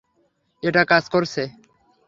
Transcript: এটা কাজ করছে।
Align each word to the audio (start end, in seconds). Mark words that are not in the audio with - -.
এটা 0.63 0.81
কাজ 0.85 1.03
করছে। 1.09 1.43